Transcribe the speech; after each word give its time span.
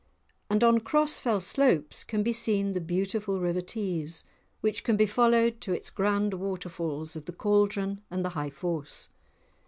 And 0.49 0.63
on 0.63 0.79
Cross 0.79 1.19
Fell 1.19 1.39
slopes 1.39 2.03
can 2.03 2.23
be 2.23 2.33
seen 2.33 2.71
the 2.71 2.81
beautiful 2.81 3.39
River 3.39 3.61
Tees, 3.61 4.23
which 4.59 4.83
can 4.83 4.97
be 4.97 5.05
followed 5.05 5.61
to 5.61 5.73
its 5.73 5.91
grand 5.91 6.33
waterfalls 6.33 7.15
of 7.15 7.25
the 7.25 7.31
the 7.31 7.37
Cauldron 7.37 8.01
and 8.09 8.25
the 8.25 8.29
High 8.29 8.49
Force. 8.49 9.09